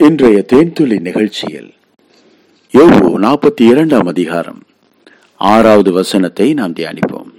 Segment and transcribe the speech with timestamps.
[0.00, 1.68] இன்றைய தேன்துளி நிகழ்ச்சியில்
[2.72, 4.58] யோபு நாற்பத்தி இரண்டாம் அதிகாரம்
[5.36, 7.30] ஆறாவது வசனத்தை நாம் தியானிப்போம்.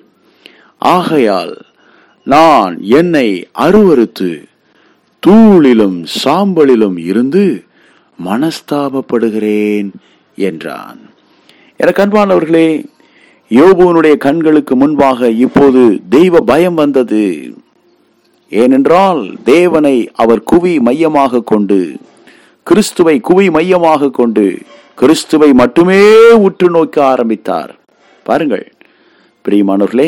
[0.77, 1.57] ஆகையால்
[2.23, 4.47] நான் என்னை அருவருத்து
[5.27, 7.63] தூளிலும் சாம்பலிலும் இருந்து
[8.25, 9.89] மனஸ்தாபப்படுகிறேன்
[10.35, 10.99] என்றான்.
[11.77, 12.85] எனக்கு அன்பானவர்களே
[13.49, 17.53] யோபுவனுடைய கண்களுக்கு முன்பாக இப்போது தெய்வ பயம் வந்தது.
[18.49, 21.99] ஏனென்றால் தேவனை அவர் குவி மையமாக கொண்டு
[22.69, 24.57] கிறிஸ்துவை குவி மையமாக கொண்டு
[24.95, 27.75] கிறிஸ்துவை மட்டுமே உற்று நோக்க ஆரம்பித்தார்.
[28.23, 28.73] பாருங்கள்
[29.45, 30.07] பிரியமானவர்களே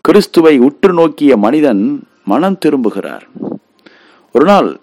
[0.00, 1.82] கிறிஸ்துவை உற்று நோக்கிய மனிதன்
[2.24, 3.24] மனம் திரும்புகிறார்.
[4.32, 4.80] ஒரு நாள்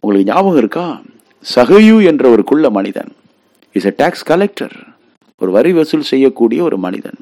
[0.00, 1.00] உங்களுக்கு ஞாபகம் இருக்கா?
[1.54, 3.12] சகையு என்ற ஒரு குள்ள மனிதன்.
[3.72, 4.76] இஸ் எ டாக்ஸ் கலெக்டர்
[5.38, 7.18] ஒரு வரி வசூல் செய்யக்கூடிய ஒரு மனிதன்.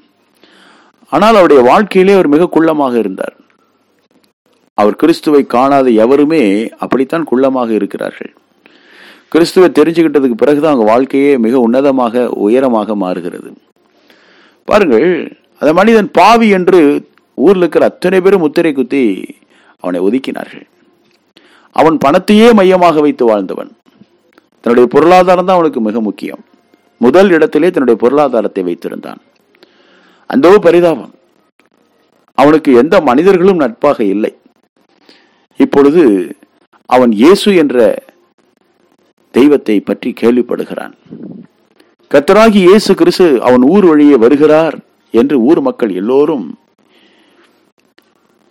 [1.09, 3.37] ஆனால் அவருடைய வாழ்க்கையிலே அவர் மிக குள்ளமாக இருந்தார்.
[4.81, 8.33] அவர் கிறிஸ்துவை காணாத எவருமே அப்படித்தான் குள்ளமாக இருக்கிறார்கள்.
[9.29, 13.53] கிறிஸ்துவை தெரிஞ்சுக்கிட்டதுக்கு பிறகுதான் அவங்க வாழ்க்கையே மிக உன்னதமாக உயரமாக மாறுகிறது.
[14.65, 19.05] பாருங்கள் அந்த மனிதன் பாவி என்று ஊரில் இருக்கிற அத்தனை பேரும் முத்திரை குத்தி
[19.81, 20.67] அவனை ஒதுக்கினார்கள்.
[21.73, 23.71] அவன் பணத்தையே மையமாக வைத்து வாழ்ந்தவன்.
[24.61, 26.45] தன்னுடைய பொருளாதாரம் தான் அவனுக்கு மிக முக்கியம்.
[26.99, 29.21] முதல் இடத்திலே தன்னுடைய பொருளாதாரத்தை வைத்திருந்தான்.
[30.27, 31.15] அந்த பரிதாபம்.
[32.35, 34.33] அவனுக்கு எந்த மனிதர்களும் நட்பாக இல்லை.
[35.61, 36.03] இப்பொழுது
[36.91, 37.77] அவன் இயேசு என்ற
[39.35, 40.93] தெய்வத்தை பற்றி கேள்விப்படுகிறான்.
[42.11, 44.77] கத்தராகி இயேசு கிறிஸ்து அவன் ஊர் வழியே வருகிறார்
[45.15, 46.47] என்று ஊர் மக்கள் எல்லோரும்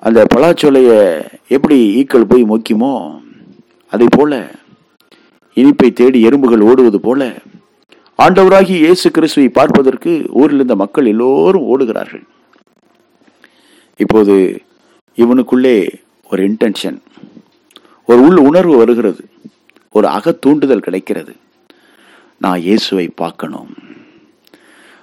[0.07, 0.91] அந்த பலாச்சோலைய
[1.55, 2.93] எப்படி ஈக்கள் போய் மொக்கிமோ
[3.91, 4.33] அதே போல
[5.57, 7.21] இனிப்பை தேடி எறும்புகள் ஓடுவது போல
[8.19, 12.25] ஆண்டவராகி இயேசு கிறிஸ்துவை பார்ப்பதற்கு ஊரில் இருந்த மக்கள் எல்லோரும் ஓடுகிறார்கள்.
[14.03, 14.35] இப்போது
[15.17, 15.77] இவனுக்குள்ளே
[16.29, 16.97] ஒரு இன்டென்ஷன்
[18.05, 19.29] ஒரு உள் உணர்வு வருகிறது.
[19.91, 21.35] ஒரு அகத்தூண்டுதல் கிடைக்கிறது.
[22.37, 23.69] நான் இயேசுவை பார்க்கணும்.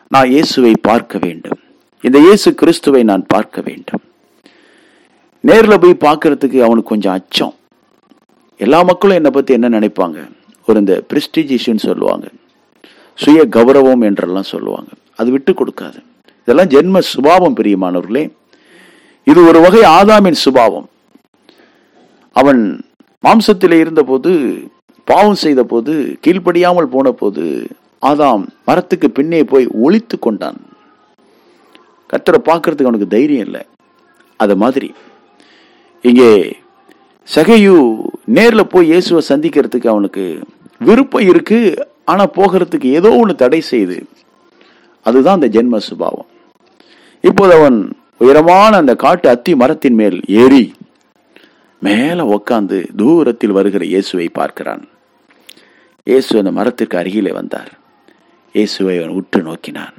[0.09, 1.59] நான் இயேசுவை பார்க்க வேண்டும்.
[2.01, 4.03] இந்த இயேசு கிறிஸ்துவை நான் பார்க்க வேண்டும்.
[5.41, 7.55] நேரில் போய் பார்க்கறதுக்கு அவனுக்கு கொஞ்சம் அச்சம்.
[8.57, 10.31] எல்லா மக்களும் என்னை பற்றி என்ன நினைப்பாங்க?
[10.67, 12.29] ஒரு இந்த பிரிஸ்டிஜிஷன் சொல்லுவாங்க.
[13.15, 14.89] சுய கௌரவம் என்றெல்லாம் சொல்லுவாங்க.
[15.17, 15.99] அது விட்டு கொடுக்காது.
[16.47, 18.33] இதெல்லாம் ஜென்ம சுபாவம் பிரியமானவர்களே.
[19.25, 20.89] இது ஒரு வகை ஆதாமின் சுபாவம்.
[22.37, 22.61] அவன்
[23.25, 24.31] மாம்சத்திலே இருந்தபோது
[25.09, 25.93] பாவம் செய்த போது
[26.25, 27.45] கீழ்ப்படியாமல் போன போது
[28.09, 30.59] ஆதாம் மரத்துக்கு பின்னே போய் ஒளித்து கொண்டான்.
[32.11, 33.63] கத்தரை பார்க்கறதுக்கு அவனுக்கு தைரியம் இல்லை.
[34.41, 34.89] அது மாதிரி
[36.05, 36.31] இங்கே
[37.29, 37.75] சகையு
[38.37, 40.25] நேரில் போய் இயேசுவை சந்திக்கிறதுக்கு அவனுக்கு
[40.89, 41.61] விருப்பம் இருக்கு
[42.13, 43.99] ஆனா போகிறதுக்கு ஏதோ ஒன்று தடை செய்யுது
[45.07, 46.29] அதுதான் அந்த ஜென்ம சுபாவம்.
[47.29, 47.79] இப்போது அவன்
[48.25, 50.65] உயரமான அந்த காட்டு அத்தி மரத்தின் மேல் ஏறி
[51.87, 54.83] மேல உக்காந்து தூரத்தில் வருகிற இயேசுவை பார்க்கிறான்.
[56.07, 57.71] இயேசு அந்த மரத்திற்கு அருகிலே வந்தார்.
[58.55, 59.97] இயேசுவை அவன் உற்று நோக்கினான்.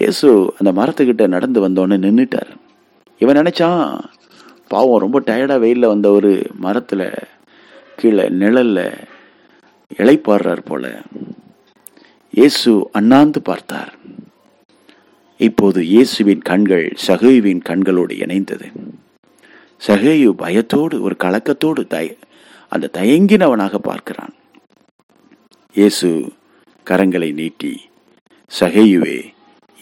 [0.00, 0.28] இயேசு
[0.58, 2.50] அந்த மரத்துக்கிட்ட நடந்து வந்தோடனே நின்றுட்டார்
[3.20, 3.82] இவன் நினைச்சான்
[4.72, 6.30] பாவம் ரொம்ப டயர்டாக வெயிலில் வந்த ஒரு
[6.64, 7.06] மரத்தில்
[8.00, 8.84] கீழே நிழலில்
[10.00, 10.84] இளைப்பாடுறார் போல.
[12.34, 13.92] இயேசு அண்ணாந்து பார்த்தார்.
[15.36, 18.68] இப்போது இயேசுவின் கண்கள் சகுவின் கண்களோடு இணைந்தது.
[19.86, 22.08] சகையு பயத்தோடு ஒரு கலக்கத்தோடு தய
[22.72, 24.34] அந்த தயங்கினவனாக பார்க்கிறான்.
[25.74, 26.08] இயேசு
[26.86, 27.72] கரங்களை நீட்டி
[28.50, 29.18] சகையுவே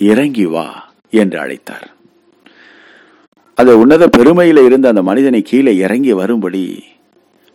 [0.01, 0.67] இறங்கி வா
[1.21, 1.87] என்று அழைத்தார்.
[3.59, 6.65] அந்த உன்னத பெருமையில இருந்த அந்த மனிதனை கீழே இறங்கி வரும்படி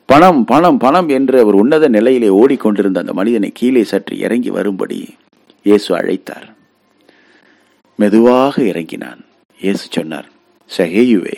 [0.09, 4.99] பணம் பணம் பணம் என்ற ஒரு உன்னத நிலையிலே ஓடிக்கொண்டிருந்த அந்த மனிதனை கீழே சற்று இறங்கி வரும்படி
[5.69, 6.47] இயேசு அழைத்தார்.
[7.99, 9.21] மெதுவாக இறங்கினான்.
[9.59, 10.27] இயேசு சொன்னார்
[10.69, 11.35] சகேயுவே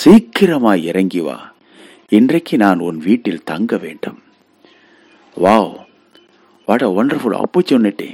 [0.00, 1.36] சீக்கிரமாய் இறங்கி வா.
[2.16, 4.18] இன்றைக்கு நான் உன் வீட்டில் தங்க வேண்டும்.
[5.36, 5.72] Wow
[6.68, 8.10] what a wonderful opportunity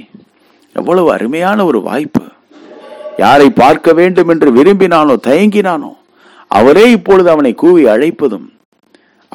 [0.75, 2.23] எவ்வளவு அருமையான ஒரு வாய்ப்பு.
[3.23, 5.91] யாரை பார்க்க வேண்டும் என்று விரும்பினானோ தயங்கினானோ
[6.59, 8.47] அவரே இப்பொழுது அவனை கூவி அழைப்பதும்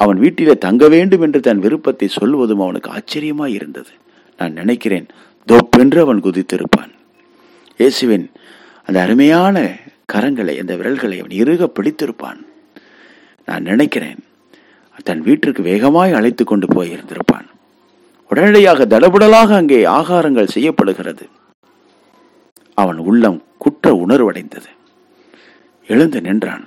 [0.03, 3.91] அவன் வீட்டிலே தங்க வேண்டும் என்று தன் விருப்பத்தை சொல்வதும் அவனுக்கு ஆச்சரியமாய் இருந்தது.
[4.39, 5.07] நான் நினைக்கிறேன்
[5.47, 6.91] தொப்பென்று அவன் குதித்திருப்பான்.
[7.79, 8.27] இயேசுவின்
[8.89, 9.57] அந்த அருமையான
[10.13, 12.39] கரங்களை அந்த விரல்களை அவன் இறுக பிடித்திருப்பான்.
[13.45, 14.19] நான் நினைக்கிறேன்
[15.03, 17.47] தன் வீட்டிற்கு வேகமாய் அழைத்து கொண்டு போய் இருந்திருப்பான்
[18.31, 21.29] உடனடியாக தடபுடலாக அங்கே ஆகாரங்கள் செய்யப்படுகிறது.
[22.73, 24.69] அவன் உள்ளம் குற்ற உணர்வடைந்தது.
[25.87, 26.65] எழுந்து நின்றான்.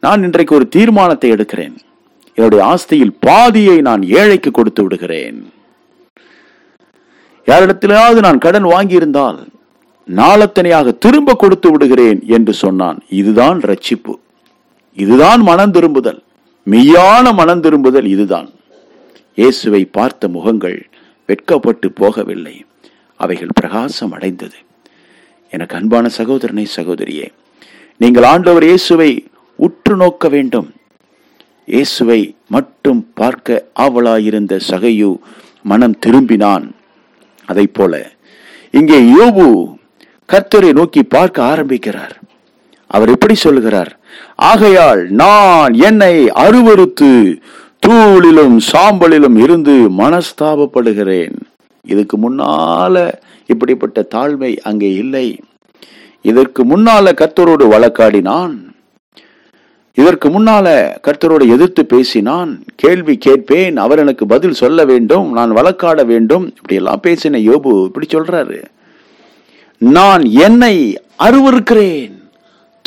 [0.00, 1.76] நான் இன்றைக்கு ஒரு தீர்மானத்தை எடுக்கிறேன்.
[2.34, 5.52] என்னுடைய ஆஸ்தியில் பாதியை நான் ஏழைக்கு கொடுத்து விடுகிறேன்.
[7.46, 9.40] யாரிடத்திலாவது நான் கடன் வாங்கியிருந்தால்
[10.08, 12.98] நாளத்தனையாக திரும்ப கொடுத்து விடுகிறேன் என்று சொன்னான்.
[13.08, 14.14] இதுதான் ரட்சிப்பு.
[14.96, 16.22] இதுதான் மனம் திரும்புதல்.
[16.66, 18.48] மெய்யான மனம் திரும்புதல் இதுதான்.
[19.34, 20.78] இயேசுவை பார்த்த முகங்கள்
[21.28, 22.64] வெட்கப்பட்டு போகவில்லை.
[23.16, 24.58] அவைகள் பிரகாசம் அடைந்தது.
[25.52, 27.32] எனக்கு அன்பான சகோதரனை சகோதரியே
[27.96, 29.10] நீங்கள் ஆண்டவர் இயேசுவை
[29.58, 30.68] உற்று நோக்க வேண்டும்.
[31.64, 35.10] இயேசுவை மட்டும் பார்க்க ஆவலாயிருந்த சகையு
[35.62, 36.66] மனம் திரும்பினான்.
[37.46, 38.12] அதை போல
[38.70, 39.76] இங்கே யோபு
[40.32, 42.20] கர்த்தரை நோக்கி பார்க்க ஆரம்பிக்கிறார்.
[42.86, 43.98] அவர் எப்படி சொல்லுகிறார்?
[44.36, 47.38] ஆகையால் நான் என்னை அருவருத்து
[47.86, 51.36] தூளிலும் சாம்பலிலும் இருந்து மனஸ்தாபப்படுகிறேன்.
[51.82, 53.12] இதுக்கு முன்னால
[53.46, 55.40] இப்படிப்பட்ட தாழ்மை அங்கே இல்லை.
[56.22, 58.56] இதற்கு முன்னால கர்த்தரோடு வழக்காடினான்.
[59.94, 62.64] இதற்கு முன்னால கர்த்தரோடு எதிர்த்து பேசினான்.
[62.76, 66.52] கேள்வி கேட்பேன் அவர் எனக்கு பதில் சொல்ல வேண்டும் நான் வழக்காட வேண்டும்.
[66.56, 68.64] இப்படி எல்லாம் பேசின யோபு இப்படி சொல்றாரு.
[69.80, 72.14] நான் என்னை அருவருக்கிறேன்.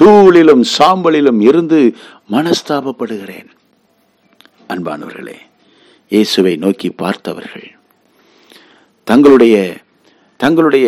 [0.01, 1.95] தூளிலும் சாம்பலிலும் இருந்து
[2.31, 3.49] மனஸ்தாபப்படுகிறேன்.
[4.67, 5.37] அன்பானவர்களே
[6.07, 7.71] இயேசுவை நோக்கி பார்த்தவர்கள்
[9.03, 9.55] தங்களுடைய
[10.37, 10.87] தங்களுடைய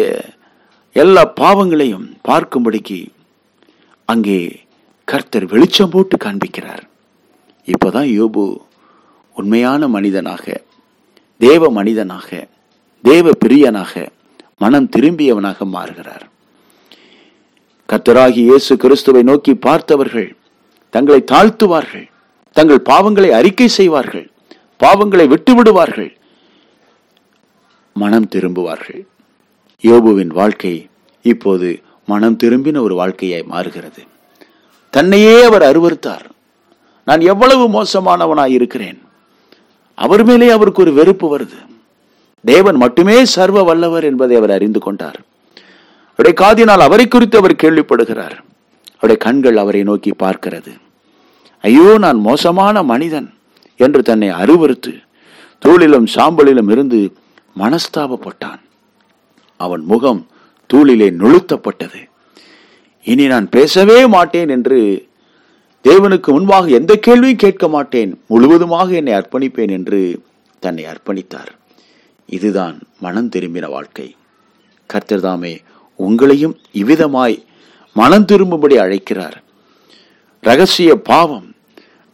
[0.91, 3.05] எல்லா பாவங்களையும் பார்க்கும்படிக்கு
[4.05, 4.61] அங்கே
[5.05, 6.83] கர்த்தர் வெளிச்சம் போட்டு காண்பிக்கிறார்.
[7.67, 8.57] இப்போதான் யோபு
[9.33, 10.63] உண்மையான மனிதனாக
[11.38, 12.47] தேவ மனிதனாக
[13.01, 14.07] தேவ பிரியனாக
[14.63, 16.25] மனம் திரும்பியவனாக மாறுகிறார்.
[17.89, 20.30] கத்தராகி இயேசு கிறிஸ்துவை நோக்கி பார்த்தவர்கள்
[20.94, 22.06] தங்களை தாழ்த்துவார்கள்.
[22.56, 24.27] தங்கள் பாவங்களை அறிக்கை செய்வார்கள்.
[24.83, 26.12] பாவங்களை விட்டு விடுவார்கள்
[28.01, 29.01] மனம் திரும்புவார்கள்.
[29.83, 30.74] யோபுவின் வாழ்க்கை
[31.31, 31.69] இப்போது
[32.12, 34.01] மனம் திரும்பின ஒரு வாழ்க்கையாய் மாறுகிறது.
[34.94, 36.25] தன்னையே அவர் அருவருத்தார்.
[37.07, 39.00] நான் எவ்வளவு மோசமானவனாய் இருக்கிறேன்
[39.98, 41.60] அவர் மேலே அவருக்கு ஒரு வெறுப்பு வருது.
[42.45, 45.19] தேவன் மட்டுமே சர்வ வல்லவர் என்பதை அவர் அறிந்து கொண்டார்.
[46.11, 48.35] அவருடைய காதினால் அவரை குறித்து அவர் கேள்விப்படுகிறார்.
[48.95, 50.73] அவருடைய கண்கள் அவரை நோக்கி பார்க்கிறது.
[51.63, 53.33] ஐயோ நான் மோசமான மனிதன்
[53.79, 54.93] என்று தன்னை அருவருத்து
[55.65, 56.99] தூளிலும் சாம்பலிலும் இருந்து
[57.59, 58.61] மனஸ்தாபப்பட்டான்.
[59.59, 60.21] அவன் முகம்
[60.69, 62.01] தூளிலே நுழுத்தப்பட்டது
[63.05, 64.79] இனி நான் பேசவே மாட்டேன் என்று
[65.85, 68.11] தேவனுக்கு முன்பாக எந்த கேள்வியும் கேட்க மாட்டேன்.
[68.27, 69.99] முழுவதுமாக என்னை அர்ப்பணிப்பேன் என்று
[70.59, 71.51] தன்னை அர்ப்பணித்தார்.
[72.25, 74.15] இதுதான் மனம் திரும்பின வாழ்க்கை.
[74.93, 75.57] கர்த்தர்தாமே
[75.99, 77.43] உங்களையும் இவ்விதமாய்
[77.93, 79.43] மனம் திரும்பும்படி அழைக்கிறார்.
[80.41, 81.55] ரகசிய பாவம்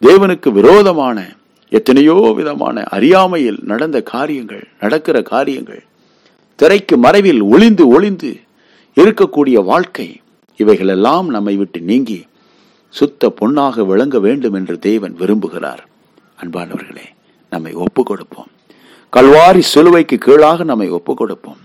[0.01, 1.35] தேவனுக்கு விரோதமான
[1.69, 5.83] எத்தனையோ விதமான அறியாமையில் நடந்த காரியங்கள் நடக்கிற காரியங்கள்
[6.55, 8.39] திரைக்கு மறைவில் ஒளிந்து ஒளிந்து
[8.95, 10.21] இருக்கக்கூடிய வாழ்க்கை
[10.55, 12.25] இவைகளெல்லாம் நம்மை விட்டு நீங்கி
[12.89, 15.83] சுத்த பொன்னாக விளங்க வேண்டும் என்று தேவன் விரும்புகிறார்.
[16.41, 17.07] அன்பானவர்களே
[17.49, 18.51] நம்மை ஒப்பு கொடுப்போம்
[19.15, 21.57] கல்வாரி சிலுவைக்கு கீழாக நம்மை ஒப்பு கொடுப்போம்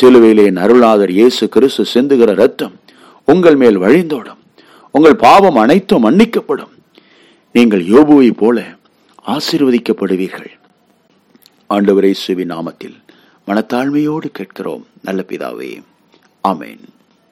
[0.00, 2.80] சிலுவையிலே அருளாதர் இயேசு கிறிஸ்து சிந்துகிற ரத்தம்
[3.24, 4.40] உங்கள் மேல் வழிந்தோடும்.
[4.90, 6.72] உங்கள் பாவம் அனைத்தும் மன்னிக்கப்படும்.
[7.52, 8.76] நீங்கள் யோபுவை போல
[9.26, 10.50] ஆசீர்வதிக்கப்படுவீர்கள்.
[11.70, 12.96] ஆண்டவரை சுவி நாமத்தில்
[13.46, 14.86] மனத்தாழ்மையோடு கேட்கிறோம்.
[15.02, 15.82] நல்ல பிதாவே
[16.48, 16.84] ஆமேன்.